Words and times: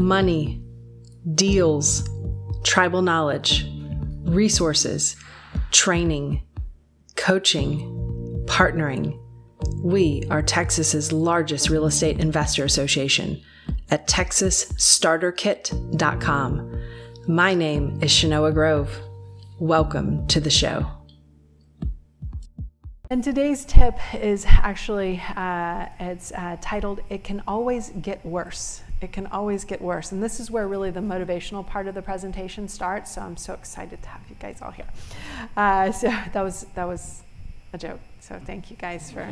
money, 0.00 0.60
deals, 1.34 2.08
tribal 2.64 3.02
knowledge, 3.02 3.66
resources, 4.22 5.14
training, 5.70 6.42
coaching, 7.16 7.78
partnering. 8.46 9.20
We 9.82 10.24
are 10.30 10.42
Texas's 10.42 11.12
largest 11.12 11.68
real 11.68 11.84
estate 11.86 12.18
investor 12.18 12.64
association 12.64 13.42
at 13.90 14.08
texasstarterkit.com. 14.08 16.82
My 17.28 17.54
name 17.54 17.98
is 18.02 18.10
Shenoah 18.10 18.54
Grove. 18.54 18.98
Welcome 19.58 20.26
to 20.28 20.40
the 20.40 20.48
show. 20.50 20.86
And 23.10 23.22
today's 23.22 23.64
tip 23.64 23.96
is 24.14 24.44
actually 24.46 25.22
uh, 25.36 25.86
it's 25.98 26.32
uh, 26.32 26.56
titled 26.60 27.00
"It 27.10 27.24
Can 27.24 27.42
Always 27.46 27.90
Get 28.00 28.24
Worse." 28.24 28.82
It 29.00 29.12
can 29.12 29.26
always 29.28 29.64
get 29.64 29.80
worse, 29.80 30.12
and 30.12 30.22
this 30.22 30.40
is 30.40 30.50
where 30.50 30.68
really 30.68 30.90
the 30.90 31.00
motivational 31.00 31.66
part 31.66 31.86
of 31.86 31.94
the 31.94 32.02
presentation 32.02 32.68
starts. 32.68 33.14
So 33.14 33.22
I'm 33.22 33.36
so 33.36 33.54
excited 33.54 34.02
to 34.02 34.08
have 34.08 34.20
you 34.28 34.36
guys 34.38 34.60
all 34.60 34.72
here. 34.72 34.88
Uh, 35.56 35.90
so 35.90 36.08
that 36.32 36.42
was 36.42 36.66
that 36.74 36.84
was 36.84 37.22
a 37.72 37.78
joke. 37.78 38.00
So 38.20 38.38
thank 38.44 38.70
you 38.70 38.76
guys 38.76 39.10
for 39.10 39.26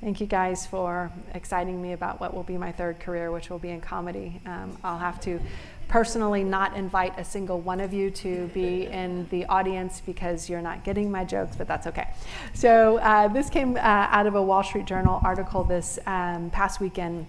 thank 0.00 0.20
you 0.20 0.26
guys 0.26 0.66
for 0.66 1.10
exciting 1.34 1.80
me 1.80 1.92
about 1.92 2.20
what 2.20 2.34
will 2.34 2.42
be 2.42 2.56
my 2.56 2.72
third 2.72 3.00
career, 3.00 3.30
which 3.30 3.50
will 3.50 3.58
be 3.58 3.70
in 3.70 3.80
comedy. 3.80 4.40
Um, 4.46 4.76
I'll 4.82 4.98
have 4.98 5.20
to 5.22 5.40
personally 5.88 6.44
not 6.44 6.76
invite 6.76 7.18
a 7.18 7.24
single 7.24 7.60
one 7.60 7.80
of 7.80 7.92
you 7.92 8.10
to 8.10 8.46
be 8.48 8.86
in 8.86 9.26
the 9.30 9.44
audience 9.46 10.00
because 10.04 10.48
you're 10.48 10.62
not 10.62 10.84
getting 10.84 11.10
my 11.10 11.24
jokes, 11.24 11.56
but 11.56 11.68
that's 11.68 11.86
okay. 11.86 12.08
So, 12.54 12.98
uh, 12.98 13.28
this 13.28 13.50
came 13.50 13.76
uh, 13.76 13.80
out 13.80 14.26
of 14.26 14.34
a 14.34 14.42
Wall 14.42 14.62
Street 14.62 14.86
Journal 14.86 15.20
article 15.24 15.64
this 15.64 15.98
um, 16.06 16.50
past 16.50 16.80
weekend. 16.80 17.26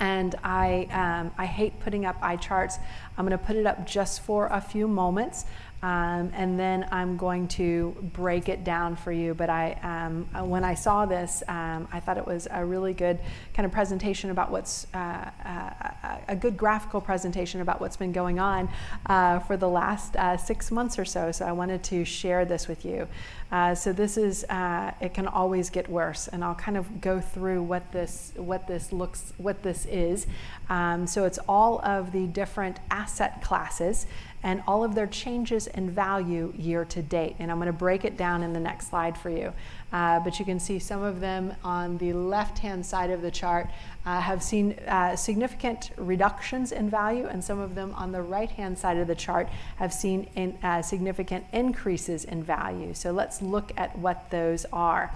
And 0.00 0.34
I, 0.42 0.88
um, 0.90 1.32
I 1.38 1.46
hate 1.46 1.78
putting 1.80 2.04
up 2.04 2.16
eye 2.22 2.36
charts. 2.36 2.78
I'm 3.16 3.26
going 3.26 3.38
to 3.38 3.44
put 3.44 3.56
it 3.56 3.66
up 3.66 3.86
just 3.86 4.22
for 4.22 4.46
a 4.46 4.60
few 4.60 4.88
moments. 4.88 5.44
Um, 5.82 6.30
and 6.34 6.60
then 6.60 6.86
I'm 6.92 7.16
going 7.16 7.48
to 7.48 7.96
break 8.12 8.48
it 8.48 8.62
down 8.62 8.94
for 8.94 9.10
you. 9.10 9.34
But 9.34 9.50
I, 9.50 9.72
um, 9.82 10.48
when 10.48 10.64
I 10.64 10.74
saw 10.74 11.06
this, 11.06 11.42
um, 11.48 11.88
I 11.92 11.98
thought 11.98 12.18
it 12.18 12.26
was 12.26 12.46
a 12.52 12.64
really 12.64 12.92
good 12.92 13.18
kind 13.52 13.66
of 13.66 13.72
presentation 13.72 14.30
about 14.30 14.52
what's 14.52 14.86
uh, 14.94 15.30
uh, 15.44 16.18
a 16.28 16.36
good 16.36 16.56
graphical 16.56 17.00
presentation 17.00 17.60
about 17.60 17.80
what's 17.80 17.96
been 17.96 18.12
going 18.12 18.38
on 18.38 18.68
uh, 19.06 19.40
for 19.40 19.56
the 19.56 19.68
last 19.68 20.14
uh, 20.14 20.36
six 20.36 20.70
months 20.70 21.00
or 21.00 21.04
so. 21.04 21.32
So 21.32 21.44
I 21.46 21.52
wanted 21.52 21.82
to 21.84 22.04
share 22.04 22.44
this 22.44 22.68
with 22.68 22.84
you. 22.84 23.08
Uh, 23.50 23.74
so 23.74 23.92
this 23.92 24.16
is 24.16 24.44
uh, 24.44 24.92
it 25.00 25.12
can 25.12 25.26
always 25.26 25.68
get 25.68 25.86
worse, 25.90 26.26
and 26.26 26.42
I'll 26.42 26.54
kind 26.54 26.76
of 26.76 27.02
go 27.02 27.20
through 27.20 27.62
what 27.62 27.92
this 27.92 28.32
what 28.36 28.66
this 28.66 28.92
looks 28.92 29.34
what 29.36 29.62
this 29.62 29.84
is. 29.84 30.26
Um, 30.70 31.06
so 31.06 31.26
it's 31.26 31.38
all 31.46 31.80
of 31.84 32.12
the 32.12 32.26
different 32.28 32.78
asset 33.02 33.42
classes 33.42 34.06
and 34.44 34.62
all 34.66 34.82
of 34.84 34.94
their 34.94 35.06
changes 35.06 35.66
in 35.68 35.90
value 35.90 36.52
year 36.56 36.84
to 36.84 37.00
date. 37.02 37.36
And 37.38 37.50
I'm 37.50 37.58
going 37.58 37.66
to 37.66 37.72
break 37.72 38.04
it 38.04 38.16
down 38.16 38.42
in 38.42 38.52
the 38.52 38.60
next 38.60 38.90
slide 38.90 39.16
for 39.16 39.30
you. 39.30 39.52
Uh, 39.92 40.20
but 40.20 40.38
you 40.38 40.44
can 40.44 40.58
see 40.58 40.78
some 40.78 41.02
of 41.02 41.20
them 41.20 41.54
on 41.62 41.98
the 41.98 42.12
left 42.12 42.58
hand 42.58 42.84
side 42.84 43.10
of 43.10 43.22
the 43.22 43.30
chart 43.30 43.68
uh, 44.06 44.20
have 44.20 44.42
seen 44.42 44.72
uh, 44.88 45.14
significant 45.16 45.90
reductions 45.96 46.72
in 46.72 46.90
value, 46.90 47.26
and 47.26 47.44
some 47.44 47.60
of 47.60 47.74
them 47.74 47.92
on 47.94 48.10
the 48.10 48.22
right 48.22 48.50
hand 48.50 48.76
side 48.78 48.96
of 48.96 49.06
the 49.06 49.14
chart 49.14 49.48
have 49.76 49.92
seen 49.92 50.28
in, 50.34 50.58
uh, 50.62 50.82
significant 50.82 51.44
increases 51.52 52.24
in 52.24 52.42
value. 52.42 52.94
So 52.94 53.12
let's 53.12 53.42
look 53.42 53.72
at 53.76 53.96
what 53.98 54.30
those 54.30 54.64
are. 54.72 55.14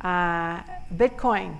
Uh, 0.00 0.62
Bitcoin 0.94 1.56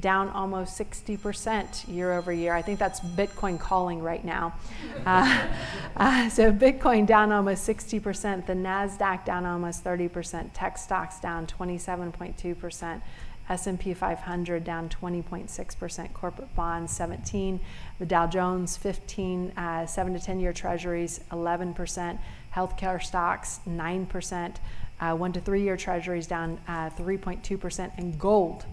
down 0.00 0.28
almost 0.30 0.78
60% 0.78 1.92
year 1.92 2.12
over 2.12 2.32
year. 2.32 2.54
I 2.54 2.62
think 2.62 2.78
that's 2.78 3.00
Bitcoin 3.00 3.58
calling 3.58 4.02
right 4.02 4.24
now. 4.24 4.54
Uh, 5.04 5.48
uh, 5.96 6.28
so 6.28 6.52
Bitcoin 6.52 7.04
down 7.04 7.32
almost 7.32 7.68
60%, 7.68 8.46
the 8.46 8.52
NASDAQ 8.52 9.24
down 9.24 9.44
almost 9.44 9.82
30%, 9.82 10.50
tech 10.54 10.78
stocks 10.78 11.18
down 11.18 11.44
27.2%. 11.46 13.02
S&P 13.48 13.92
500 13.92 14.62
down 14.62 14.88
20.6%, 14.88 16.12
corporate 16.12 16.54
bonds 16.54 16.92
17, 16.92 17.58
the 17.98 18.06
Dow 18.06 18.26
Jones 18.28 18.76
15, 18.76 19.50
uh, 19.56 19.86
7 19.86 20.12
to 20.14 20.20
10 20.20 20.38
year 20.38 20.52
treasuries 20.52 21.20
11%, 21.32 22.18
healthcare 22.54 23.02
stocks 23.02 23.60
9%, 23.68 24.56
uh, 25.00 25.14
1 25.16 25.32
to 25.32 25.40
3 25.40 25.62
year 25.62 25.76
treasuries 25.76 26.28
down 26.28 26.60
uh, 26.68 26.90
3.2%, 26.90 27.90
and 27.98 28.18
gold 28.18 28.64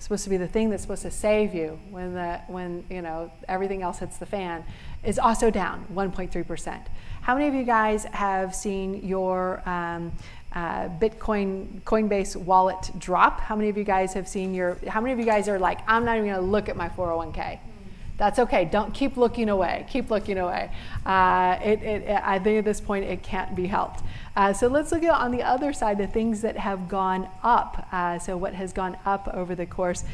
it's 0.00 0.06
supposed 0.06 0.24
to 0.24 0.30
be 0.30 0.38
the 0.38 0.48
thing 0.48 0.70
that's 0.70 0.80
supposed 0.80 1.02
to 1.02 1.10
save 1.10 1.54
you 1.54 1.78
when 1.90 2.14
the 2.14 2.40
when 2.46 2.82
you 2.88 3.02
know 3.02 3.30
everything 3.48 3.82
else 3.82 3.98
hits 3.98 4.16
the 4.16 4.24
fan 4.24 4.64
is 5.04 5.18
also 5.18 5.50
down 5.50 5.84
1.3%. 5.92 6.86
How 7.20 7.34
many 7.34 7.48
of 7.48 7.52
you 7.52 7.64
guys 7.64 8.04
have 8.04 8.54
seen 8.54 9.06
your 9.06 9.62
um, 9.68 10.10
uh, 10.54 10.88
Bitcoin 10.88 11.82
Coinbase 11.82 12.34
wallet 12.34 12.90
drop? 12.98 13.40
How 13.40 13.54
many 13.54 13.68
of 13.68 13.76
you 13.76 13.84
guys 13.84 14.14
have 14.14 14.26
seen 14.26 14.54
your? 14.54 14.78
How 14.88 15.02
many 15.02 15.12
of 15.12 15.18
you 15.18 15.26
guys 15.26 15.50
are 15.50 15.58
like, 15.58 15.80
I'm 15.86 16.06
not 16.06 16.16
even 16.16 16.30
going 16.30 16.42
to 16.42 16.50
look 16.50 16.70
at 16.70 16.78
my 16.78 16.88
401k? 16.88 17.58
That's 18.20 18.38
okay. 18.38 18.66
Don't 18.66 18.92
keep 18.92 19.16
looking 19.16 19.48
away. 19.48 19.86
Keep 19.88 20.10
looking 20.10 20.36
away. 20.36 20.70
Uh, 21.06 21.58
it, 21.64 21.82
it, 21.82 22.02
it, 22.02 22.20
I 22.22 22.38
think 22.38 22.58
at 22.58 22.66
this 22.66 22.78
point 22.78 23.06
it 23.06 23.22
can't 23.22 23.56
be 23.56 23.66
helped. 23.66 24.02
Uh, 24.36 24.52
so 24.52 24.66
let's 24.66 24.92
look 24.92 25.02
at 25.02 25.10
on 25.10 25.30
the 25.30 25.42
other 25.42 25.72
side 25.72 25.96
the 25.96 26.06
things 26.06 26.42
that 26.42 26.58
have 26.58 26.86
gone 26.86 27.26
up. 27.42 27.88
Uh, 27.90 28.18
so 28.18 28.36
what 28.36 28.52
has 28.52 28.74
gone 28.74 28.98
up 29.06 29.26
over 29.32 29.54
the 29.54 29.64
course 29.64 30.04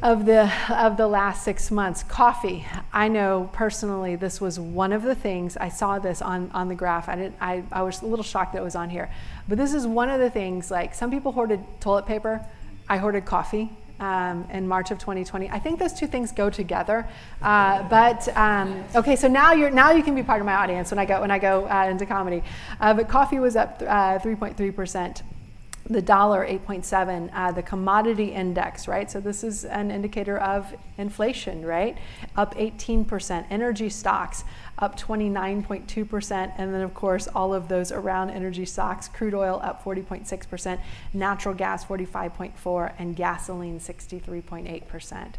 of 0.00 0.24
the 0.24 0.50
of 0.70 0.96
the 0.96 1.06
last 1.06 1.44
six 1.44 1.70
months? 1.70 2.02
Coffee. 2.02 2.64
I 2.90 3.08
know 3.08 3.50
personally 3.52 4.16
this 4.16 4.40
was 4.40 4.58
one 4.58 4.94
of 4.94 5.02
the 5.02 5.14
things 5.14 5.58
I 5.58 5.68
saw 5.68 5.98
this 5.98 6.22
on 6.22 6.50
on 6.54 6.68
the 6.68 6.74
graph. 6.74 7.06
I 7.06 7.16
didn't. 7.16 7.36
I, 7.38 7.64
I 7.70 7.82
was 7.82 8.00
a 8.00 8.06
little 8.06 8.24
shocked 8.24 8.54
that 8.54 8.60
it 8.60 8.64
was 8.64 8.76
on 8.76 8.88
here, 8.88 9.10
but 9.46 9.58
this 9.58 9.74
is 9.74 9.86
one 9.86 10.08
of 10.08 10.20
the 10.20 10.30
things. 10.30 10.70
Like 10.70 10.94
some 10.94 11.10
people 11.10 11.32
hoarded 11.32 11.60
toilet 11.80 12.06
paper. 12.06 12.46
I 12.88 12.96
hoarded 12.96 13.26
coffee 13.26 13.72
um, 14.00 14.46
in 14.50 14.66
March 14.66 14.90
of 14.90 14.98
2020. 14.98 15.48
I 15.50 15.58
think 15.58 15.78
those 15.78 15.92
two 15.92 16.06
things 16.06 16.32
go 16.32 16.50
together. 16.50 17.08
Uh, 17.42 17.82
but 17.88 18.28
um, 18.36 18.84
okay, 18.94 19.16
so 19.16 19.28
now 19.28 19.52
you're 19.52 19.70
now 19.70 19.90
you 19.92 20.02
can 20.02 20.14
be 20.14 20.22
part 20.22 20.40
of 20.40 20.46
my 20.46 20.54
audience 20.54 20.90
when 20.90 20.98
I 20.98 21.04
go 21.04 21.20
when 21.20 21.30
I 21.30 21.38
go 21.38 21.66
uh, 21.66 21.88
into 21.90 22.06
comedy. 22.06 22.42
Uh, 22.80 22.94
but 22.94 23.08
coffee 23.08 23.38
was 23.38 23.56
up 23.56 23.80
3.3 23.80 24.68
uh, 24.68 24.72
percent 24.72 25.22
the 25.88 26.02
dollar 26.02 26.46
8.7 26.46 27.30
uh, 27.32 27.52
the 27.52 27.62
commodity 27.62 28.32
index 28.32 28.88
right 28.88 29.10
so 29.10 29.20
this 29.20 29.44
is 29.44 29.64
an 29.64 29.90
indicator 29.90 30.38
of 30.38 30.74
inflation 30.98 31.64
right 31.64 31.96
up 32.36 32.54
18% 32.56 33.46
energy 33.50 33.88
stocks 33.88 34.44
up 34.78 34.98
29.2% 34.98 36.52
and 36.58 36.74
then 36.74 36.82
of 36.82 36.94
course 36.94 37.28
all 37.28 37.54
of 37.54 37.68
those 37.68 37.90
around 37.90 38.30
energy 38.30 38.64
stocks 38.64 39.08
crude 39.08 39.34
oil 39.34 39.60
up 39.62 39.82
40.6% 39.84 40.80
natural 41.14 41.54
gas 41.54 41.84
45.4, 41.84 42.92
and 42.98 43.16
gasoline 43.16 43.80
63.8% 43.80 45.34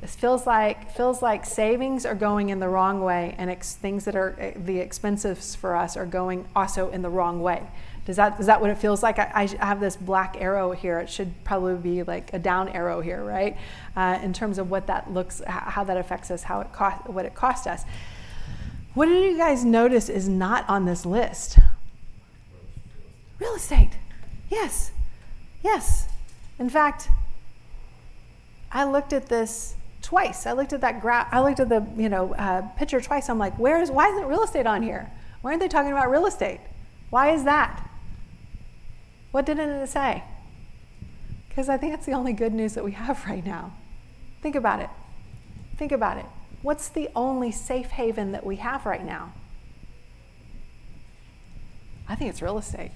it 0.00 0.08
feels 0.08 0.46
like 0.46 0.92
feels 0.92 1.22
like 1.22 1.44
savings 1.44 2.06
are 2.06 2.14
going 2.14 2.50
in 2.50 2.60
the 2.60 2.68
wrong 2.68 3.00
way 3.00 3.34
and 3.36 3.50
ex- 3.50 3.74
things 3.74 4.04
that 4.04 4.14
are 4.14 4.36
uh, 4.40 4.58
the 4.64 4.78
expenses 4.78 5.56
for 5.56 5.74
us 5.74 5.96
are 5.96 6.06
going 6.06 6.46
also 6.54 6.88
in 6.90 7.02
the 7.02 7.10
wrong 7.10 7.42
way 7.42 7.66
does 8.08 8.16
that, 8.16 8.40
is 8.40 8.46
that 8.46 8.62
what 8.62 8.70
it 8.70 8.78
feels 8.78 9.02
like? 9.02 9.18
I, 9.18 9.46
I 9.60 9.66
have 9.66 9.80
this 9.80 9.94
black 9.94 10.38
arrow 10.40 10.72
here. 10.72 10.98
It 10.98 11.10
should 11.10 11.30
probably 11.44 11.74
be 11.74 12.02
like 12.04 12.32
a 12.32 12.38
down 12.38 12.70
arrow 12.70 13.02
here, 13.02 13.22
right? 13.22 13.58
Uh, 13.94 14.18
in 14.22 14.32
terms 14.32 14.56
of 14.56 14.70
what 14.70 14.86
that 14.86 15.12
looks, 15.12 15.42
how 15.46 15.84
that 15.84 15.98
affects 15.98 16.30
us, 16.30 16.44
how 16.44 16.62
it 16.62 16.72
cost, 16.72 17.06
what 17.06 17.26
it 17.26 17.34
cost 17.34 17.66
us. 17.66 17.84
What 18.98 19.06
did 19.06 19.30
you 19.30 19.38
guys 19.38 19.64
notice 19.64 20.08
is 20.08 20.28
not 20.28 20.68
on 20.68 20.84
this 20.84 21.06
list? 21.06 21.60
Real 23.38 23.54
estate. 23.54 23.92
Yes. 24.50 24.90
Yes. 25.62 26.08
In 26.58 26.68
fact, 26.68 27.08
I 28.72 28.82
looked 28.82 29.12
at 29.12 29.28
this 29.28 29.76
twice. 30.02 30.46
I 30.46 30.52
looked 30.52 30.72
at 30.72 30.80
that 30.80 31.00
graph. 31.00 31.28
I 31.30 31.40
looked 31.42 31.60
at 31.60 31.68
the 31.68 31.86
you 31.96 32.08
know 32.08 32.34
uh, 32.34 32.62
picture 32.76 33.00
twice. 33.00 33.28
I'm 33.30 33.38
like, 33.38 33.56
where 33.56 33.80
is? 33.80 33.88
Why 33.88 34.08
isn't 34.08 34.26
real 34.26 34.42
estate 34.42 34.66
on 34.66 34.82
here? 34.82 35.08
Why 35.42 35.52
aren't 35.52 35.60
they 35.60 35.68
talking 35.68 35.92
about 35.92 36.10
real 36.10 36.26
estate? 36.26 36.58
Why 37.10 37.30
is 37.30 37.44
that? 37.44 37.88
What 39.30 39.46
didn't 39.46 39.70
it 39.70 39.86
say? 39.86 40.24
Because 41.48 41.68
I 41.68 41.76
think 41.76 41.94
it's 41.94 42.06
the 42.06 42.14
only 42.14 42.32
good 42.32 42.52
news 42.52 42.74
that 42.74 42.82
we 42.82 42.90
have 42.90 43.24
right 43.26 43.46
now. 43.46 43.74
Think 44.42 44.56
about 44.56 44.80
it. 44.80 44.90
Think 45.76 45.92
about 45.92 46.18
it. 46.18 46.26
What's 46.62 46.88
the 46.88 47.08
only 47.14 47.52
safe 47.52 47.90
haven 47.90 48.32
that 48.32 48.44
we 48.44 48.56
have 48.56 48.84
right 48.84 49.04
now? 49.04 49.32
I 52.08 52.14
think 52.14 52.30
it's 52.30 52.42
real 52.42 52.58
estate. 52.58 52.92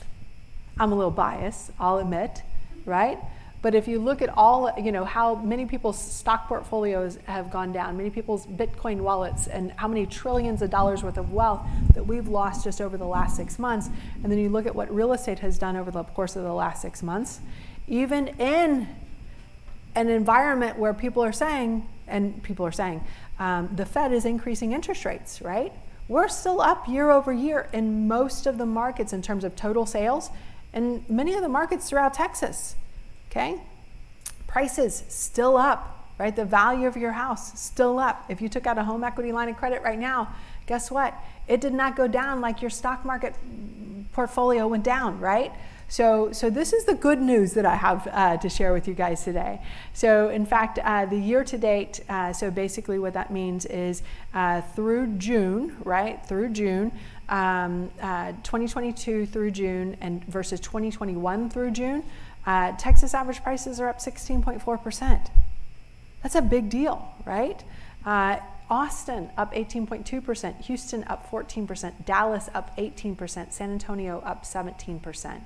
I'm 0.79 0.91
a 0.91 0.95
little 0.95 1.11
biased, 1.11 1.71
I'll 1.79 1.99
admit, 1.99 2.43
right? 2.87 3.19
But 3.61 3.77
if 3.77 3.87
you 3.87 4.01
look 4.01 4.23
at 4.23 4.31
all, 4.37 4.73
you 4.77 4.91
know, 4.91 5.05
how 5.05 5.37
many 5.37 5.67
people's 5.67 6.01
stock 6.01 6.49
portfolios 6.49 7.19
have 7.27 7.51
gone 7.51 7.73
down, 7.73 7.97
many 7.97 8.11
people's 8.11 8.45
Bitcoin 8.45 9.03
wallets, 9.03 9.47
and 9.47 9.71
how 9.77 9.87
many 9.87 10.05
trillions 10.07 10.63
of 10.63 10.71
dollars 10.71 11.05
worth 11.05 11.17
of 11.17 11.33
wealth 11.33 11.61
that 11.95 12.05
we've 12.05 12.27
lost 12.27 12.65
just 12.65 12.81
over 12.81 12.97
the 12.97 13.07
last 13.07 13.37
six 13.37 13.61
months, 13.61 13.89
and 14.23 14.33
then 14.33 14.39
you 14.41 14.49
look 14.49 14.67
at 14.67 14.75
what 14.75 14.93
real 14.93 15.13
estate 15.13 15.39
has 15.39 15.59
done 15.59 15.77
over 15.77 15.93
the 15.93 16.03
course 16.03 16.35
of 16.35 16.43
the 16.43 16.53
last 16.53 16.83
six 16.83 17.05
months, 17.05 17.41
even 17.87 18.29
in 18.41 18.89
an 19.95 20.09
environment 20.09 20.77
where 20.79 20.93
people 20.93 21.23
are 21.23 21.33
saying, 21.33 21.87
and 22.09 22.43
people 22.43 22.67
are 22.67 22.73
saying, 22.73 23.01
um, 23.43 23.69
the 23.75 23.85
Fed 23.85 24.13
is 24.13 24.25
increasing 24.25 24.73
interest 24.73 25.05
rates, 25.05 25.43
right? 25.43 25.73
We're 26.07 26.29
still 26.29 26.61
up 26.61 26.87
year 26.87 27.11
over 27.11 27.33
year 27.33 27.69
in 27.73 28.07
most 28.07 28.47
of 28.47 28.57
the 28.57 28.67
markets 28.67 29.13
in 29.13 29.21
terms 29.21 29.43
of 29.43 29.57
total 29.57 29.85
sales, 29.85 30.31
and 30.73 31.09
many 31.11 31.35
of 31.35 31.43
the 31.43 31.49
markets 31.49 31.89
throughout 31.89 32.15
Texas. 32.15 32.77
Okay? 33.31 33.61
Prices 34.47 35.03
still 35.09 35.57
up, 35.57 36.07
right? 36.19 36.37
The 36.37 36.45
value 36.45 36.87
of 36.87 36.97
your 36.97 37.11
house 37.11 37.59
still 37.61 37.99
up. 37.99 38.25
If 38.29 38.41
you 38.41 38.49
took 38.49 38.65
out 38.65 38.79
a 38.79 38.85
home 38.85 39.03
equity 39.03 39.33
line 39.33 39.49
of 39.49 39.57
credit 39.57 39.83
right 39.83 39.99
now, 39.99 40.37
guess 40.67 40.89
what? 40.89 41.13
It 41.49 41.61
did 41.61 41.75
not 41.75 41.97
go 41.97 42.07
down 42.07 42.41
like 42.41 42.61
your 42.61 42.71
stock 42.71 43.05
market 43.05 43.35
portfolio 44.13 44.69
went 44.69 44.85
down, 44.85 45.19
right? 45.19 45.51
So, 45.93 46.33
so 46.33 46.49
this 46.49 46.73
is 46.73 46.87
the 46.87 46.95
good 46.95 47.21
news 47.21 47.53
that 47.53 47.67
I 47.67 47.77
have 47.77 48.09
uh, 48.11 48.39
to 48.39 48.49
share 48.49 48.73
with 48.73 48.89
you 48.89 48.95
guys 48.95 49.25
today. 49.25 49.61
So, 49.93 50.31
in 50.31 50.47
fact, 50.47 50.79
uh, 50.79 51.05
the 51.05 51.19
year 51.19 51.45
to 51.45 51.59
date, 51.59 52.01
uh, 52.09 52.33
so 52.33 52.51
basically 52.51 52.99
what 52.99 53.13
that 53.13 53.31
means 53.31 53.67
is 53.67 54.03
uh, 54.33 54.63
through 54.63 55.19
June, 55.19 55.77
right? 55.85 56.25
Through 56.25 56.49
June, 56.55 56.93
um, 57.29 57.91
uh, 58.01 58.33
2022 58.43 59.27
through 59.27 59.51
June, 59.51 59.99
and 60.01 60.25
versus 60.25 60.61
2021 60.61 61.51
through 61.51 61.73
June, 61.73 62.05
uh, 62.47 62.73
Texas 62.79 63.13
average 63.13 63.43
prices 63.43 63.79
are 63.79 63.91
up 63.91 63.99
16.4%. 63.99 65.29
That's 66.23 66.35
a 66.35 66.41
big 66.41 66.71
deal, 66.71 67.07
right? 67.27 67.63
Austin 68.71 69.29
up 69.37 69.53
18.2%, 69.53 70.59
Houston 70.63 71.05
up 71.05 71.31
14%, 71.31 72.07
Dallas 72.07 72.49
up 72.55 72.75
18%, 72.79 73.53
San 73.53 73.71
Antonio 73.71 74.21
up 74.21 74.45
17%. 74.45 75.43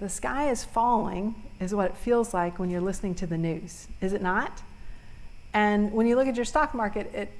The 0.00 0.08
sky 0.08 0.48
is 0.50 0.64
falling, 0.64 1.34
is 1.60 1.74
what 1.74 1.90
it 1.90 1.96
feels 1.96 2.32
like 2.32 2.58
when 2.58 2.70
you're 2.70 2.80
listening 2.80 3.14
to 3.16 3.26
the 3.26 3.36
news, 3.36 3.86
is 4.00 4.14
it 4.14 4.22
not? 4.22 4.62
And 5.52 5.92
when 5.92 6.06
you 6.06 6.16
look 6.16 6.26
at 6.26 6.36
your 6.36 6.46
stock 6.46 6.74
market 6.74 7.12
it, 7.14 7.30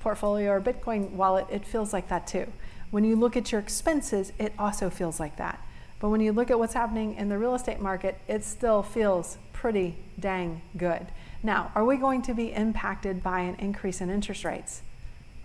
portfolio 0.00 0.50
or 0.50 0.60
Bitcoin 0.60 1.12
wallet, 1.12 1.46
it 1.50 1.64
feels 1.64 1.94
like 1.94 2.08
that 2.08 2.26
too. 2.26 2.46
When 2.90 3.04
you 3.04 3.16
look 3.16 3.38
at 3.38 3.50
your 3.50 3.60
expenses, 3.60 4.32
it 4.38 4.52
also 4.58 4.90
feels 4.90 5.18
like 5.18 5.36
that. 5.36 5.64
But 5.98 6.10
when 6.10 6.20
you 6.20 6.32
look 6.32 6.50
at 6.50 6.58
what's 6.58 6.74
happening 6.74 7.14
in 7.14 7.30
the 7.30 7.38
real 7.38 7.54
estate 7.54 7.80
market, 7.80 8.18
it 8.28 8.44
still 8.44 8.82
feels 8.82 9.38
pretty 9.54 9.96
dang 10.18 10.60
good. 10.76 11.06
Now, 11.42 11.72
are 11.74 11.86
we 11.86 11.96
going 11.96 12.20
to 12.22 12.34
be 12.34 12.52
impacted 12.52 13.22
by 13.22 13.40
an 13.40 13.54
increase 13.54 14.02
in 14.02 14.10
interest 14.10 14.44
rates? 14.44 14.82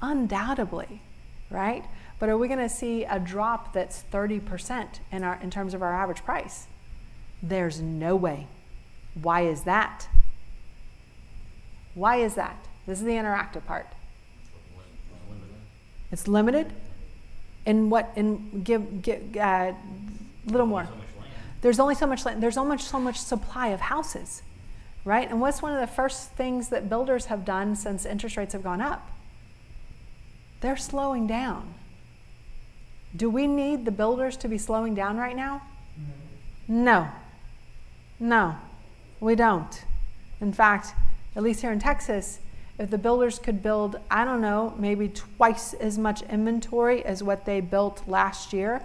Undoubtedly, 0.02 1.02
right? 1.50 1.86
But 2.20 2.30
are 2.30 2.38
we 2.38 2.48
going 2.48 2.60
to 2.60 2.70
see 2.70 3.04
a 3.04 3.20
drop 3.20 3.74
that's 3.74 4.04
30% 4.12 5.00
in, 5.12 5.24
our, 5.24 5.40
in 5.42 5.52
terms 5.52 5.74
of 5.74 5.82
our 5.82 5.94
average 5.94 6.24
price? 6.24 6.68
There's 7.44 7.82
no 7.82 8.16
way. 8.16 8.48
Why 9.22 9.42
is 9.42 9.64
that? 9.64 10.08
Why 11.94 12.18
is 12.18 12.36
that? 12.36 12.68
This 12.86 13.00
is 13.00 13.06
the 13.06 13.12
interactive 13.12 13.66
part. 13.66 13.88
It's 16.12 16.28
limited. 16.28 16.72
In 17.66 17.90
what? 17.90 18.12
In 18.16 18.62
give 18.62 19.02
give 19.02 19.36
uh, 19.38 19.74
little 20.46 20.68
more. 20.68 20.88
There's 21.62 21.80
only 21.80 21.96
so 21.96 22.06
much 22.06 22.26
land. 22.26 22.44
There's 22.44 22.58
only 22.58 22.78
so 22.78 23.00
much 23.00 23.20
supply 23.20 23.70
of 23.70 23.82
houses, 23.82 24.44
right? 25.04 25.28
And 25.30 25.42
what's 25.42 25.62
one 25.62 25.74
of 25.74 25.82
the 25.82 25.88
first 25.88 26.32
things 26.32 26.70
that 26.70 26.90
builders 26.90 27.26
have 27.26 27.44
done 27.44 27.76
since 27.76 28.06
interest 28.06 28.38
rates 28.38 28.54
have 28.54 28.64
gone 28.64 28.82
up? 28.82 29.10
They're 30.62 30.78
slowing 30.78 31.26
down. 31.26 31.74
Do 33.16 33.30
we 33.30 33.48
need 33.48 33.86
the 33.86 33.92
builders 33.92 34.38
to 34.38 34.48
be 34.48 34.58
slowing 34.58 34.96
down 34.96 35.18
right 35.18 35.36
now? 35.36 35.62
No. 36.68 37.08
No, 38.20 38.56
we 39.20 39.36
don't. 39.36 39.84
In 40.42 40.54
fact, 40.54 40.94
at 41.36 41.44
least 41.44 41.62
here 41.62 41.72
in 41.72 41.80
Texas, 41.80 42.40
if 42.78 42.90
the 42.90 42.98
builders 42.98 43.40
could 43.40 43.62
build, 43.62 44.00
I 44.10 44.26
don't 44.26 44.42
know, 44.42 44.74
maybe 44.78 45.10
twice 45.10 45.74
as 45.74 45.98
much 45.98 46.22
inventory 46.24 47.04
as 47.04 47.24
what 47.24 47.46
they 47.46 47.62
built 47.62 48.08
last 48.08 48.54
year, 48.54 48.82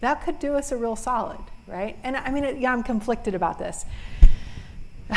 that 0.00 0.22
could 0.22 0.38
do 0.38 0.54
us 0.54 0.70
a 0.70 0.76
real 0.76 0.96
solid, 0.96 1.40
right? 1.66 1.96
And 2.02 2.16
I 2.16 2.30
mean, 2.30 2.60
yeah, 2.60 2.72
I'm 2.72 2.82
conflicted 2.82 3.34
about 3.34 3.58
this. 3.58 3.84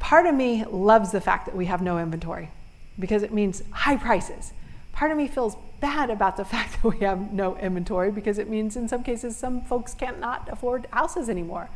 Part 0.00 0.26
of 0.26 0.34
me 0.34 0.64
loves 0.64 1.12
the 1.12 1.20
fact 1.20 1.46
that 1.46 1.56
we 1.56 1.66
have 1.66 1.82
no 1.82 1.98
inventory 1.98 2.50
because 2.98 3.22
it 3.22 3.32
means 3.32 3.62
high 3.70 3.96
prices. 3.96 4.52
Part 5.00 5.12
of 5.12 5.16
me 5.16 5.28
feels 5.28 5.56
bad 5.80 6.10
about 6.10 6.36
the 6.36 6.44
fact 6.54 6.74
that 6.74 6.84
we 6.86 6.98
have 6.98 7.32
no 7.32 7.56
inventory 7.56 8.10
because 8.10 8.36
it 8.36 8.50
means 8.50 8.76
in 8.76 8.86
some 8.86 9.02
cases 9.02 9.34
some 9.34 9.62
folks 9.62 9.94
can't 9.94 10.20
not 10.20 10.46
afford 10.52 10.86
houses 10.92 11.30
anymore. 11.30 11.70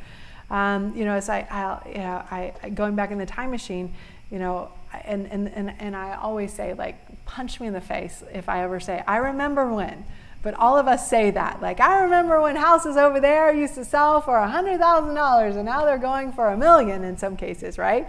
Um, 0.50 0.94
you 0.94 1.06
know, 1.06 1.14
as 1.14 1.30
I, 1.30 1.38
I, 1.50 1.88
you 1.88 1.98
know, 2.00 2.22
I, 2.30 2.68
going 2.74 2.96
back 2.96 3.12
in 3.12 3.16
the 3.16 3.24
time 3.24 3.50
machine, 3.50 3.94
you 4.30 4.38
know, 4.38 4.70
and, 5.06 5.26
and, 5.28 5.48
and, 5.48 5.72
and 5.78 5.96
I 5.96 6.16
always 6.16 6.52
say, 6.52 6.74
like, 6.74 7.24
punch 7.24 7.60
me 7.60 7.66
in 7.66 7.72
the 7.72 7.80
face 7.80 8.22
if 8.30 8.50
I 8.50 8.62
ever 8.62 8.78
say, 8.78 9.02
I 9.06 9.16
remember 9.16 9.72
when. 9.72 10.04
But 10.42 10.52
all 10.52 10.76
of 10.76 10.86
us 10.86 11.08
say 11.08 11.30
that. 11.30 11.62
Like, 11.62 11.80
I 11.80 12.02
remember 12.02 12.42
when 12.42 12.56
houses 12.56 12.98
over 12.98 13.20
there 13.20 13.50
used 13.54 13.76
to 13.76 13.86
sell 13.86 14.20
for 14.20 14.34
$100,000 14.34 15.56
and 15.56 15.64
now 15.64 15.86
they're 15.86 15.96
going 15.96 16.30
for 16.30 16.48
a 16.48 16.58
million 16.58 17.02
in 17.02 17.16
some 17.16 17.38
cases, 17.38 17.78
right? 17.78 18.06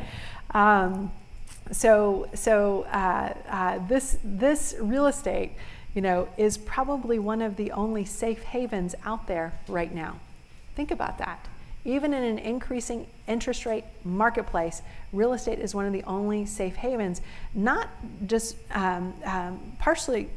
Um, 0.53 1.13
so 1.71 2.27
so 2.33 2.83
uh, 2.83 3.33
uh, 3.49 3.87
this, 3.87 4.17
this 4.23 4.75
real 4.79 5.07
estate, 5.07 5.51
you 5.93 6.01
know, 6.01 6.27
is 6.37 6.57
probably 6.57 7.19
one 7.19 7.41
of 7.41 7.55
the 7.55 7.71
only 7.71 8.05
safe 8.05 8.43
havens 8.43 8.95
out 9.03 9.27
there 9.27 9.53
right 9.67 9.93
now. 9.93 10.19
Think 10.75 10.91
about 10.91 11.17
that. 11.19 11.47
Even 11.85 12.13
in 12.13 12.23
an 12.23 12.39
increasing 12.39 13.05
interest 13.27 13.65
rate 13.65 13.83
marketplace, 14.03 14.81
real 15.13 15.33
estate 15.33 15.59
is 15.59 15.75
one 15.75 15.85
of 15.85 15.93
the 15.93 16.03
only 16.03 16.45
safe 16.45 16.75
havens, 16.75 17.21
not 17.53 17.89
just 18.25 18.57
um, 18.71 19.13
um, 19.23 19.59
partially 19.79 20.29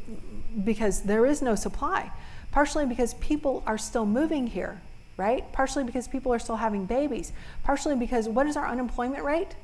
because 0.64 1.02
there 1.02 1.25
is 1.26 1.40
no 1.40 1.54
supply, 1.54 2.10
partially 2.52 2.86
because 2.86 3.14
people 3.14 3.62
are 3.66 3.78
still 3.78 4.04
moving 4.04 4.46
here, 4.46 4.80
right? 5.16 5.50
Partially 5.52 5.84
because 5.84 6.06
people 6.06 6.32
are 6.32 6.38
still 6.38 6.56
having 6.56 6.84
babies, 6.84 7.32
partially 7.64 7.96
because 7.96 8.28
what 8.28 8.46
is 8.46 8.56
our 8.56 8.66
unemployment 8.66 9.25
rate? 9.25 9.54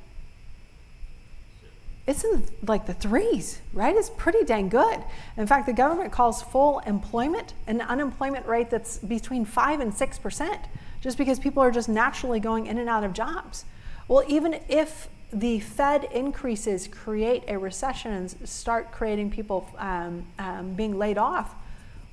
It's 2.06 2.22
in 2.22 2.44
like 2.66 2.86
the 2.86 2.92
threes, 2.94 3.60
right? 3.72 3.96
It's 3.96 4.10
pretty 4.10 4.44
dang 4.44 4.68
good. 4.68 5.02
In 5.36 5.46
fact, 5.46 5.66
the 5.66 5.72
government 5.72 6.12
calls 6.12 6.42
full 6.42 6.80
employment 6.80 7.54
an 7.66 7.80
unemployment 7.80 8.46
rate 8.46 8.68
that's 8.70 8.98
between 8.98 9.44
5 9.44 9.80
and 9.80 9.92
6%, 9.92 10.58
just 11.00 11.16
because 11.16 11.38
people 11.38 11.62
are 11.62 11.70
just 11.70 11.88
naturally 11.88 12.40
going 12.40 12.66
in 12.66 12.78
and 12.78 12.88
out 12.88 13.04
of 13.04 13.14
jobs. 13.14 13.64
Well, 14.06 14.22
even 14.28 14.60
if 14.68 15.08
the 15.32 15.60
Fed 15.60 16.04
increases 16.12 16.86
create 16.86 17.42
a 17.48 17.58
recession 17.58 18.12
and 18.12 18.48
start 18.48 18.92
creating 18.92 19.30
people 19.30 19.68
um, 19.78 20.26
um, 20.38 20.74
being 20.74 20.98
laid 20.98 21.16
off, 21.16 21.54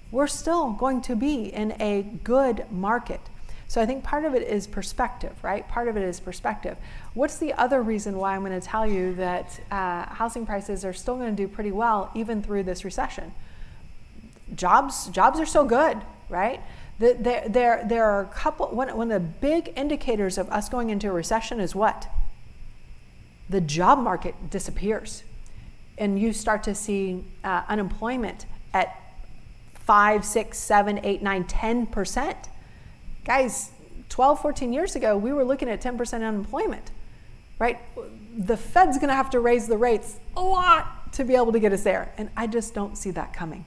we're 0.09 0.27
still 0.27 0.71
going 0.71 1.01
to 1.01 1.15
be 1.15 1.53
in 1.53 1.75
a 1.81 2.01
good 2.23 2.65
market. 2.71 3.21
So 3.71 3.79
I 3.79 3.85
think 3.85 4.03
part 4.03 4.25
of 4.25 4.35
it 4.35 4.45
is 4.45 4.67
perspective, 4.67 5.31
right? 5.41 5.65
Part 5.65 5.87
of 5.87 5.95
it 5.95 6.03
is 6.03 6.19
perspective. 6.19 6.75
What's 7.13 7.37
the 7.37 7.53
other 7.53 7.81
reason 7.81 8.17
why 8.17 8.35
I'm 8.35 8.43
going 8.43 8.59
to 8.59 8.67
tell 8.67 8.85
you 8.85 9.15
that 9.15 9.61
uh, 9.71 10.07
housing 10.07 10.45
prices 10.45 10.83
are 10.83 10.91
still 10.91 11.15
going 11.15 11.33
to 11.33 11.41
do 11.41 11.47
pretty 11.47 11.71
well 11.71 12.11
even 12.13 12.43
through 12.43 12.63
this 12.63 12.83
recession? 12.83 13.31
Jobs, 14.55 15.07
jobs 15.07 15.39
are 15.39 15.45
so 15.45 15.63
good, 15.63 16.01
right? 16.27 16.59
There, 16.99 17.47
there, 17.47 17.85
there 17.87 18.03
are 18.03 18.23
a 18.23 18.27
couple, 18.27 18.67
one, 18.67 18.89
one 18.89 19.09
of 19.09 19.21
the 19.21 19.25
big 19.25 19.71
indicators 19.77 20.37
of 20.37 20.49
us 20.49 20.67
going 20.67 20.89
into 20.89 21.07
a 21.07 21.13
recession 21.13 21.61
is 21.61 21.73
what? 21.73 22.09
The 23.49 23.61
job 23.61 23.99
market 23.99 24.49
disappears. 24.49 25.23
And 25.97 26.19
you 26.19 26.33
start 26.33 26.63
to 26.63 26.75
see 26.75 27.23
uh, 27.45 27.63
unemployment 27.69 28.47
at 28.73 29.01
five, 29.75 30.25
six, 30.25 30.57
seven, 30.57 30.99
eight, 31.05 31.21
nine, 31.21 31.45
10%. 31.45 32.35
Guys, 33.23 33.71
12, 34.09 34.41
14 34.41 34.73
years 34.73 34.95
ago, 34.95 35.15
we 35.17 35.31
were 35.31 35.43
looking 35.43 35.69
at 35.69 35.81
10% 35.81 36.13
unemployment, 36.15 36.91
right? 37.59 37.79
The 38.37 38.57
Fed's 38.57 38.97
to 38.99 39.13
have 39.13 39.29
to 39.31 39.39
raise 39.39 39.67
the 39.67 39.77
rates 39.77 40.17
a 40.35 40.41
lot 40.41 41.13
to 41.13 41.23
be 41.23 41.35
able 41.35 41.51
to 41.51 41.59
get 41.59 41.71
us 41.71 41.83
there. 41.83 42.13
And 42.17 42.29
I 42.35 42.47
just 42.47 42.73
don't 42.73 42.97
see 42.97 43.11
that 43.11 43.33
coming. 43.33 43.65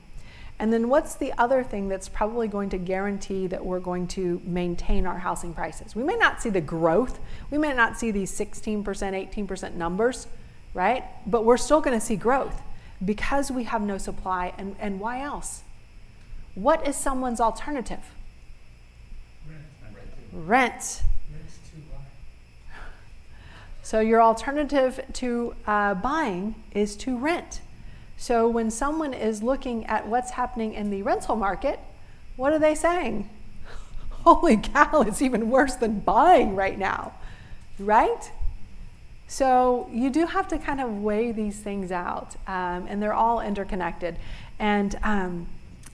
And 0.57 0.71
then 0.71 0.87
what's 0.89 1.15
the 1.15 1.33
other 1.37 1.63
thing 1.63 1.89
that's 1.89 2.07
probably 2.07 2.47
going 2.47 2.69
to 2.69 2.77
guarantee 2.77 3.47
that 3.47 3.65
we're 3.65 3.79
going 3.79 4.07
to 4.09 4.41
maintain 4.45 5.05
our 5.05 5.19
housing 5.19 5.53
prices? 5.53 5.95
We 5.95 6.03
may 6.03 6.15
not 6.15 6.41
see 6.41 6.49
the 6.49 6.61
growth. 6.61 7.19
We 7.51 7.57
may 7.57 7.73
not 7.73 7.97
see 7.97 8.11
these 8.11 8.31
16%, 8.31 8.83
18% 8.83 9.73
numbers, 9.73 10.27
right? 10.73 11.03
But 11.27 11.43
we're 11.43 11.57
still 11.57 11.81
going 11.81 11.97
to 11.97 12.05
see 12.05 12.15
growth 12.15 12.61
because 13.03 13.51
we 13.51 13.65
have 13.65 13.81
no 13.81 13.97
supply. 13.97 14.53
And, 14.57 14.75
and 14.79 14.99
why 14.99 15.21
else? 15.21 15.63
What 16.55 16.87
is 16.87 16.95
someone's 16.95 17.41
alternative? 17.41 18.11
Rent. 20.35 21.03
So 23.81 23.99
your 23.99 24.21
alternative 24.21 24.99
to 25.13 25.55
uh, 25.67 25.93
buying 25.93 26.55
is 26.71 26.95
to 26.97 27.17
rent. 27.17 27.61
So 28.17 28.47
when 28.47 28.71
someone 28.71 29.13
is 29.13 29.43
looking 29.43 29.85
at 29.85 30.07
what's 30.07 30.31
happening 30.31 30.73
in 30.73 30.89
the 30.89 31.03
rental 31.03 31.35
market, 31.35 31.79
what 32.35 32.51
are 32.51 32.59
they 32.59 32.73
saying? 32.73 33.29
Holy 34.09 34.57
cow, 34.57 35.01
it's 35.01 35.21
even 35.21 35.49
worse 35.49 35.75
than 35.75 35.99
buying 35.99 36.55
right 36.55 36.79
now, 36.79 37.13
right? 37.77 38.31
So 39.27 39.87
you 39.91 40.09
do 40.09 40.25
have 40.25 40.47
to 40.49 40.57
kind 40.57 40.81
of 40.81 41.01
weigh 41.03 41.31
these 41.31 41.59
things 41.59 41.91
out, 41.91 42.35
um, 42.47 42.87
and 42.87 43.01
they're 43.01 43.13
all 43.13 43.41
interconnected. 43.41 44.15
And 44.59 44.97
um, 45.03 45.47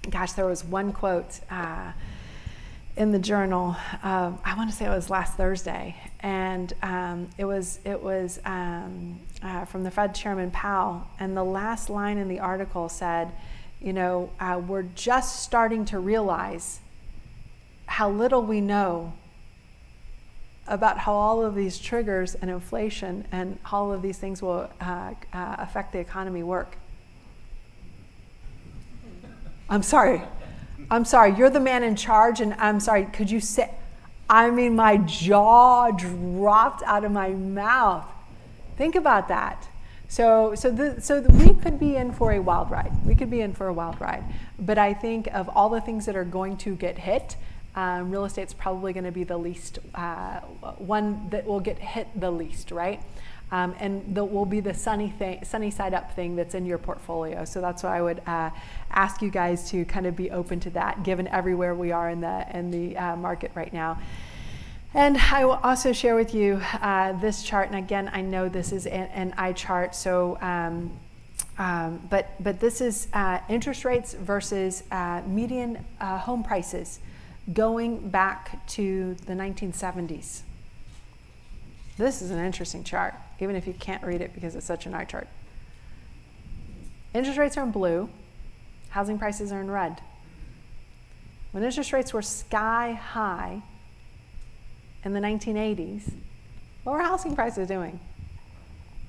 gosh, 0.09 0.33
there 0.33 0.45
was 0.45 0.63
one 0.63 0.93
quote 0.93 1.39
uh, 1.49 1.91
in 3.01 3.11
the 3.11 3.19
journal. 3.19 3.75
Uh, 4.03 4.31
I 4.45 4.55
want 4.55 4.69
to 4.69 4.75
say 4.75 4.85
it 4.85 4.89
was 4.89 5.09
last 5.09 5.35
Thursday, 5.35 5.95
and 6.19 6.71
um, 6.83 7.29
it 7.35 7.45
was 7.45 7.79
it 7.83 8.01
was 8.01 8.39
um, 8.45 9.19
uh, 9.41 9.65
from 9.65 9.83
the 9.83 9.89
Fed 9.89 10.13
Chairman 10.13 10.51
Powell. 10.51 11.07
And 11.19 11.35
the 11.35 11.43
last 11.43 11.89
line 11.89 12.19
in 12.19 12.27
the 12.27 12.39
article 12.39 12.89
said, 12.89 13.31
"You 13.81 13.93
know, 13.93 14.29
uh, 14.39 14.61
we're 14.65 14.83
just 14.83 15.41
starting 15.41 15.83
to 15.85 15.97
realize 15.97 16.79
how 17.87 18.09
little 18.09 18.43
we 18.43 18.61
know." 18.61 19.13
About 20.67 20.99
how 20.99 21.13
all 21.13 21.43
of 21.43 21.55
these 21.55 21.79
triggers 21.79 22.35
and 22.35 22.49
inflation 22.49 23.27
and 23.31 23.57
all 23.71 23.91
of 23.91 24.03
these 24.03 24.19
things 24.19 24.43
will 24.43 24.69
uh, 24.79 25.13
uh, 25.33 25.55
affect 25.57 25.91
the 25.91 25.97
economy 25.97 26.43
work. 26.43 26.77
I'm 29.67 29.81
sorry. 29.81 30.21
I'm 30.91 31.05
sorry. 31.05 31.33
You're 31.35 31.49
the 31.49 31.61
man 31.61 31.83
in 31.83 31.95
charge, 31.95 32.41
and 32.41 32.53
I'm 32.55 32.81
sorry. 32.81 33.05
Could 33.05 33.31
you 33.31 33.39
say? 33.39 33.71
I 34.29 34.51
mean, 34.51 34.75
my 34.75 34.97
jaw 34.97 35.89
dropped 35.91 36.83
out 36.83 37.05
of 37.05 37.13
my 37.13 37.29
mouth. 37.29 38.05
Think 38.77 38.95
about 38.95 39.29
that. 39.29 39.69
So, 40.09 40.53
so, 40.55 40.69
the, 40.69 40.99
so 40.99 41.21
we 41.21 41.53
could 41.53 41.79
be 41.79 41.95
in 41.95 42.11
for 42.11 42.33
a 42.33 42.39
wild 42.39 42.69
ride. 42.69 42.91
We 43.05 43.15
could 43.15 43.29
be 43.29 43.39
in 43.39 43.53
for 43.53 43.67
a 43.67 43.73
wild 43.73 44.01
ride. 44.01 44.25
But 44.59 44.77
I 44.77 44.93
think 44.93 45.27
of 45.27 45.47
all 45.47 45.69
the 45.69 45.79
things 45.79 46.05
that 46.07 46.17
are 46.17 46.25
going 46.25 46.57
to 46.57 46.75
get 46.75 46.97
hit, 46.97 47.37
um, 47.75 48.11
real 48.11 48.25
estate's 48.25 48.53
probably 48.53 48.91
going 48.91 49.05
to 49.05 49.11
be 49.11 49.23
the 49.23 49.37
least 49.37 49.79
uh, 49.95 50.41
one 50.77 51.29
that 51.29 51.45
will 51.45 51.61
get 51.61 51.79
hit 51.79 52.07
the 52.19 52.31
least, 52.31 52.71
right? 52.71 53.01
Um, 53.51 53.75
and 53.79 54.15
that 54.15 54.23
will 54.23 54.45
be 54.45 54.61
the 54.61 54.73
sunny 54.73 55.09
thing, 55.09 55.43
sunny 55.43 55.71
side 55.71 55.93
up 55.93 56.15
thing 56.15 56.37
that's 56.37 56.55
in 56.55 56.65
your 56.65 56.77
portfolio. 56.77 57.43
So 57.43 57.59
that's 57.59 57.83
why 57.83 57.97
I 57.97 58.01
would 58.01 58.21
uh, 58.25 58.49
ask 58.91 59.21
you 59.21 59.29
guys 59.29 59.69
to 59.71 59.83
kind 59.83 60.05
of 60.07 60.15
be 60.15 60.31
open 60.31 60.61
to 60.61 60.69
that, 60.71 61.03
given 61.03 61.27
everywhere 61.27 61.75
we 61.75 61.91
are 61.91 62.09
in 62.09 62.21
the 62.21 62.45
in 62.57 62.71
the 62.71 62.97
uh, 62.97 63.15
market 63.17 63.51
right 63.53 63.73
now. 63.73 63.99
And 64.93 65.17
I 65.17 65.45
will 65.45 65.59
also 65.63 65.91
share 65.91 66.15
with 66.15 66.33
you 66.33 66.61
uh, 66.81 67.13
this 67.13 67.43
chart. 67.43 67.67
And 67.67 67.77
again, 67.77 68.09
I 68.13 68.21
know 68.21 68.47
this 68.47 68.71
is 68.71 68.85
an, 68.85 69.07
an 69.13 69.33
eye 69.37 69.53
chart, 69.53 69.95
so. 69.95 70.37
Um, 70.41 70.97
um, 71.57 72.01
but 72.09 72.41
but 72.41 72.59
this 72.59 72.81
is 72.81 73.07
uh, 73.13 73.39
interest 73.49 73.83
rates 73.83 74.13
versus 74.13 74.83
uh, 74.89 75.21
median 75.27 75.83
uh, 75.99 76.17
home 76.17 76.43
prices 76.43 76.99
going 77.53 78.09
back 78.09 78.65
to 78.67 79.15
the 79.25 79.33
1970s. 79.33 80.41
This 81.97 82.21
is 82.21 82.31
an 82.31 82.39
interesting 82.43 82.83
chart 82.83 83.13
even 83.41 83.55
if 83.55 83.67
you 83.67 83.73
can't 83.73 84.03
read 84.03 84.21
it 84.21 84.33
because 84.33 84.55
it's 84.55 84.65
such 84.65 84.85
an 84.85 84.93
eye 84.93 85.03
chart. 85.03 85.27
Interest 87.13 87.37
rates 87.37 87.57
are 87.57 87.63
in 87.63 87.71
blue, 87.71 88.09
housing 88.89 89.17
prices 89.17 89.51
are 89.51 89.59
in 89.59 89.69
red. 89.69 90.01
When 91.51 91.63
interest 91.63 91.91
rates 91.91 92.13
were 92.13 92.21
sky 92.21 92.93
high 92.93 93.61
in 95.03 95.13
the 95.13 95.19
1980s, 95.19 96.13
what 96.83 96.93
were 96.93 97.01
housing 97.01 97.35
prices 97.35 97.67
doing? 97.67 97.99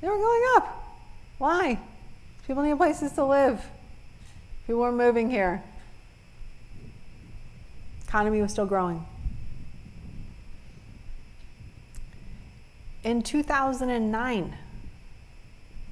They 0.00 0.08
were 0.08 0.18
going 0.18 0.42
up. 0.56 0.82
Why? 1.38 1.78
People 2.46 2.64
need 2.64 2.76
places 2.76 3.12
to 3.12 3.24
live. 3.24 3.64
People 4.66 4.82
were 4.82 4.92
moving 4.92 5.30
here. 5.30 5.62
Economy 8.06 8.42
was 8.42 8.50
still 8.50 8.66
growing. 8.66 9.04
In 13.04 13.23
2009, 13.23 14.56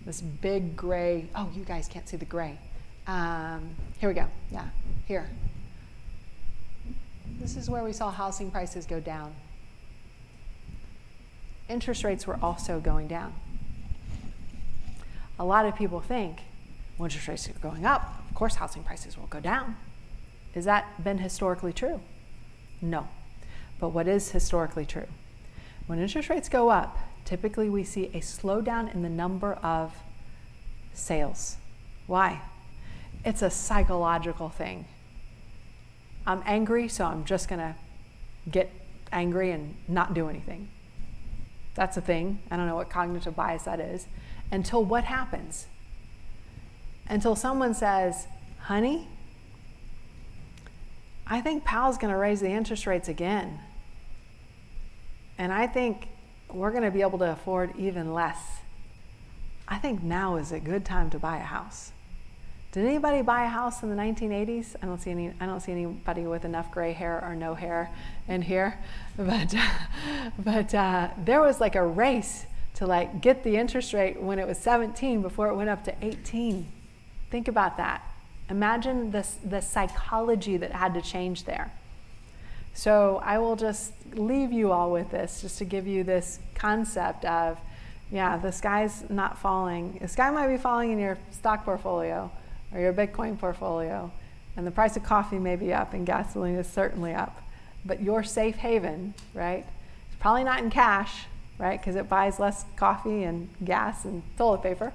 this 0.07 0.21
big 0.21 0.77
gray, 0.77 1.27
oh, 1.35 1.49
you 1.55 1.65
guys 1.65 1.89
can't 1.89 2.09
see 2.09 2.17
the 2.17 2.25
gray. 2.25 2.59
Um, 3.07 3.71
here 3.99 4.09
we 4.09 4.15
go. 4.15 4.27
Yeah, 4.51 4.67
here. 5.07 5.29
This 7.39 7.57
is 7.57 7.69
where 7.69 7.83
we 7.83 7.93
saw 7.93 8.11
housing 8.11 8.51
prices 8.51 8.87
go 8.87 9.01
down. 9.01 9.35
Interest 11.69 12.05
rates 12.05 12.27
were 12.27 12.39
also 12.43 12.81
going 12.81 13.09
down. 13.09 13.33
A 15.39 15.45
lot 15.45 15.65
of 15.65 15.75
people 15.75 16.01
think, 16.01 16.41
well, 16.99 17.07
interest 17.07 17.29
rates 17.29 17.49
are 17.49 17.53
going 17.61 17.87
up, 17.87 18.23
of 18.29 18.35
course 18.35 18.57
housing 18.57 18.85
prices 18.85 19.17
will 19.17 19.27
go 19.27 19.41
down. 19.41 19.77
Has 20.55 20.65
that 20.65 21.03
been 21.03 21.19
historically 21.19 21.73
true? 21.73 22.01
No. 22.83 23.09
But 23.79 23.91
what 23.91 24.07
is 24.07 24.33
historically 24.33 24.85
true? 24.85 25.07
When 25.91 25.99
interest 25.99 26.29
rates 26.29 26.49
go 26.49 26.69
up, 26.69 26.97
typically 27.25 27.69
we 27.69 27.83
see 27.83 28.13
a 28.15 28.21
slowdown 28.21 28.95
in 28.95 29.03
the 29.03 29.09
number 29.09 29.55
of 29.55 29.93
sales. 30.95 31.57
Why? 32.07 32.43
It's 33.25 33.43
a 33.43 33.51
psychological 33.51 34.51
thing. 34.51 34.85
I'm 36.29 36.45
angry, 36.47 36.87
so 36.87 37.07
I'm 37.07 37.25
just 37.25 37.49
going 37.49 37.59
to 37.59 37.75
get 38.49 38.71
angry 39.11 39.51
and 39.51 39.75
not 39.89 40.15
do 40.15 40.29
anything. 40.29 40.69
That's 41.75 41.97
a 41.97 42.01
thing. 42.01 42.39
I 42.53 42.57
don't 42.57 42.69
know 42.69 42.77
what 42.77 42.89
cognitive 42.89 43.35
bias 43.35 43.65
that 43.65 43.81
is. 43.81 44.07
Until 44.53 44.85
what 44.85 45.03
happens? 45.03 45.67
Until 47.09 47.35
someone 47.35 47.75
says, 47.75 48.29
honey, 48.61 49.09
I 51.27 51.41
think 51.41 51.65
Powell's 51.65 51.99
going 51.99 52.13
to 52.13 52.17
raise 52.17 52.41
the 52.41 52.51
interest 52.51 52.87
rates 52.87 53.09
again. 53.09 53.59
And 55.41 55.55
I 55.55 55.67
think 55.67 56.09
we're 56.53 56.71
going 56.71 56.83
to 56.83 56.91
be 56.91 57.01
able 57.01 57.19
to 57.21 57.33
afford 57.33 57.75
even 57.79 58.13
less. 58.13 58.59
I 59.67 59.79
think 59.79 60.03
now 60.03 60.37
is 60.37 60.53
a 60.53 60.61
good 60.61 60.85
time 60.85 61.09
to 61.11 61.19
buy 61.19 61.39
a 61.39 61.43
house. 61.43 61.93
Did 62.73 62.85
anybody 62.85 63.23
buy 63.23 63.47
a 63.47 63.49
house 63.49 63.83
in 63.83 63.89
the 63.89 63.97
1980s? 63.97 64.77
I 64.83 64.87
don't 64.87 65.01
see 65.01 65.11
any. 65.11 65.33
I 65.41 65.47
don't 65.47 65.61
see 65.61 65.73
anybody 65.73 66.27
with 66.27 66.45
enough 66.45 66.71
gray 66.71 66.93
hair 66.93 67.25
or 67.25 67.35
no 67.35 67.55
hair 67.55 67.91
in 68.29 68.43
here, 68.43 68.79
but 69.17 69.55
but 70.39 70.75
uh, 70.75 71.09
there 71.17 71.41
was 71.41 71.59
like 71.59 71.75
a 71.75 71.87
race 71.87 72.45
to 72.75 72.87
like 72.87 73.23
get 73.23 73.43
the 73.43 73.57
interest 73.57 73.95
rate 73.95 74.21
when 74.21 74.39
it 74.39 74.47
was 74.47 74.59
17 74.59 75.23
before 75.23 75.49
it 75.49 75.55
went 75.55 75.71
up 75.71 75.85
to 75.85 75.95
18. 76.03 76.71
Think 77.31 77.49
about 77.49 77.79
that. 77.79 78.03
Imagine 78.51 79.11
the 79.11 79.27
the 79.43 79.63
psychology 79.63 80.59
that 80.59 80.73
had 80.73 80.93
to 80.93 81.01
change 81.01 81.45
there. 81.45 81.73
So 82.75 83.21
I 83.25 83.39
will 83.39 83.57
just 83.57 83.93
leave 84.15 84.53
you 84.53 84.73
all 84.73 84.91
with 84.91 85.11
this, 85.11 85.43
just 85.43 85.59
to 85.59 85.65
give 85.65 85.87
you 85.87 86.05
this 86.05 86.39
concept 86.55 87.25
of, 87.25 87.59
yeah, 88.11 88.37
the 88.37 88.53
sky's 88.53 89.09
not 89.11 89.39
falling. 89.39 89.99
The 90.01 90.09
sky 90.09 90.31
might 90.31 90.49
be 90.49 90.57
falling 90.57 90.91
in 90.93 90.99
your 90.99 91.19
stock 91.31 91.65
portfolio 91.65 92.31
or 92.73 92.81
your 92.81 92.93
Bitcoin 92.93 93.39
portfolio, 93.39 94.11
and 94.57 94.67
the 94.67 94.71
price 94.71 94.97
of 94.97 95.03
coffee 95.03 95.39
may 95.39 95.57
be 95.57 95.73
up, 95.73 95.93
and 95.93 96.07
gasoline 96.07 96.55
is 96.55 96.67
certainly 96.67 97.15
up. 97.15 97.43
But 97.85 98.03
your 98.03 98.23
safe 98.23 98.57
haven, 98.57 99.15
right? 99.35 99.67
It's 100.07 100.21
probably 100.21 100.45
not 100.45 100.61
in 100.61 100.71
cash, 100.71 101.27
right? 101.59 101.81
Because 101.81 101.97
it 101.97 102.09
buys 102.09 102.39
less 102.39 102.65
coffee 102.77 103.25
and 103.25 103.49
gas 103.65 104.05
and 104.05 104.23
toilet 104.37 104.63
paper, 104.63 104.93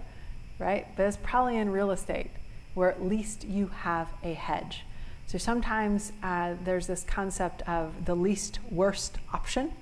right? 0.60 0.88
But 0.96 1.04
it's 1.04 1.18
probably 1.18 1.58
in 1.58 1.72
real 1.72 1.92
estate, 1.92 2.32
where 2.74 2.90
at 2.90 3.04
least 3.04 3.44
you 3.44 3.68
have 3.68 4.10
a 4.24 4.34
hedge. 4.34 4.84
So 5.28 5.38
sometimes 5.38 6.14
uh, 6.22 6.54
there's 6.64 6.88
this 6.88 7.04
concept 7.04 7.62
of 7.68 8.06
the 8.06 8.16
least 8.16 8.60
worst 8.70 9.18
option. 9.34 9.74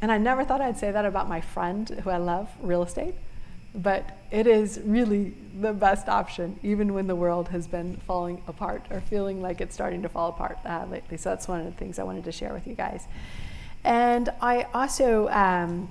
And 0.00 0.10
I 0.10 0.18
never 0.18 0.44
thought 0.44 0.60
I'd 0.60 0.78
say 0.78 0.90
that 0.90 1.04
about 1.04 1.28
my 1.28 1.40
friend 1.40 1.88
who 2.02 2.10
I 2.10 2.16
love, 2.16 2.48
real 2.62 2.82
estate. 2.82 3.14
But 3.74 4.18
it 4.30 4.46
is 4.46 4.80
really 4.84 5.34
the 5.60 5.72
best 5.72 6.08
option, 6.08 6.58
even 6.62 6.92
when 6.92 7.06
the 7.06 7.14
world 7.14 7.48
has 7.50 7.68
been 7.68 7.98
falling 8.06 8.42
apart 8.48 8.84
or 8.90 9.00
feeling 9.00 9.40
like 9.40 9.60
it's 9.60 9.74
starting 9.74 10.02
to 10.02 10.08
fall 10.08 10.30
apart 10.30 10.58
uh, 10.64 10.86
lately. 10.90 11.16
So 11.16 11.28
that's 11.28 11.46
one 11.46 11.60
of 11.60 11.66
the 11.66 11.72
things 11.72 11.98
I 11.98 12.02
wanted 12.02 12.24
to 12.24 12.32
share 12.32 12.52
with 12.52 12.66
you 12.66 12.74
guys. 12.74 13.06
And 13.84 14.28
I 14.40 14.66
also 14.74 15.28
um, 15.28 15.88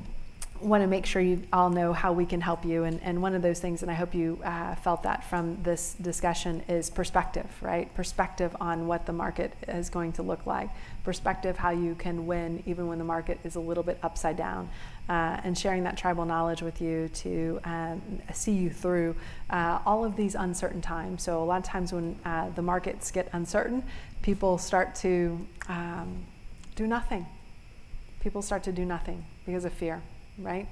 want 0.61 0.83
to 0.83 0.87
make 0.87 1.05
sure 1.05 1.21
you 1.21 1.41
all 1.53 1.69
know 1.69 1.93
how 1.93 2.11
we 2.11 2.25
can 2.25 2.41
help 2.41 2.65
you. 2.65 2.83
And, 2.83 3.01
and 3.01 3.21
one 3.21 3.33
of 3.35 3.41
those 3.41 3.59
things, 3.59 3.81
and 3.81 3.91
I 3.91 3.93
hope 3.93 4.13
you 4.13 4.39
uh, 4.43 4.75
felt 4.75 5.03
that 5.03 5.23
from 5.23 5.61
this 5.63 5.95
discussion, 6.01 6.63
is 6.67 6.89
perspective, 6.89 7.47
right? 7.61 7.93
Perspective 7.95 8.55
on 8.59 8.87
what 8.87 9.05
the 9.05 9.13
market 9.13 9.53
is 9.67 9.89
going 9.89 10.13
to 10.13 10.23
look 10.23 10.45
like, 10.45 10.69
perspective 11.03 11.57
how 11.57 11.71
you 11.71 11.95
can 11.95 12.25
win 12.25 12.63
even 12.65 12.87
when 12.87 12.97
the 12.97 13.03
market 13.03 13.39
is 13.43 13.55
a 13.55 13.59
little 13.59 13.83
bit 13.83 13.97
upside 14.03 14.37
down, 14.37 14.69
uh, 15.07 15.39
and 15.43 15.57
sharing 15.57 15.83
that 15.83 15.97
tribal 15.97 16.25
knowledge 16.25 16.61
with 16.61 16.81
you 16.81 17.09
to 17.09 17.59
um, 17.63 18.01
see 18.33 18.53
you 18.53 18.69
through 18.69 19.15
uh, 19.49 19.79
all 19.85 20.03
of 20.03 20.15
these 20.15 20.35
uncertain 20.35 20.81
times. 20.81 21.23
So, 21.23 21.41
a 21.41 21.45
lot 21.45 21.57
of 21.57 21.63
times 21.63 21.93
when 21.93 22.17
uh, 22.25 22.49
the 22.49 22.61
markets 22.61 23.11
get 23.11 23.29
uncertain, 23.33 23.83
people 24.21 24.57
start 24.57 24.95
to 24.95 25.45
um, 25.67 26.25
do 26.75 26.85
nothing. 26.85 27.25
People 28.19 28.41
start 28.41 28.63
to 28.63 28.71
do 28.71 28.83
nothing 28.83 29.25
because 29.45 29.65
of 29.65 29.73
fear 29.73 30.01
right? 30.41 30.67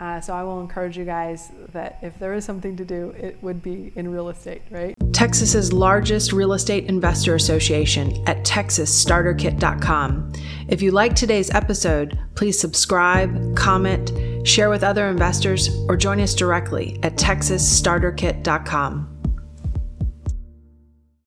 Uh, 0.00 0.20
so 0.20 0.32
I 0.32 0.44
will 0.44 0.60
encourage 0.60 0.96
you 0.96 1.04
guys 1.04 1.50
that 1.72 1.98
if 2.02 2.16
there 2.20 2.32
is 2.34 2.44
something 2.44 2.76
to 2.76 2.84
do, 2.84 3.10
it 3.18 3.36
would 3.42 3.60
be 3.62 3.92
in 3.96 4.12
real 4.12 4.28
estate, 4.28 4.62
right? 4.70 4.94
Texas's 5.12 5.72
largest 5.72 6.32
real 6.32 6.52
estate 6.52 6.84
investor 6.84 7.34
association 7.34 8.12
at 8.28 8.44
texasstarterkit.com. 8.44 10.32
If 10.68 10.82
you 10.82 10.92
like 10.92 11.16
today's 11.16 11.50
episode, 11.50 12.16
please 12.36 12.60
subscribe, 12.60 13.56
comment, 13.56 14.12
Share 14.48 14.70
with 14.70 14.82
other 14.82 15.08
investors 15.08 15.68
or 15.88 15.96
join 15.96 16.20
us 16.20 16.34
directly 16.34 16.98
at 17.02 17.16
texasstarterkit.com. 17.16 19.17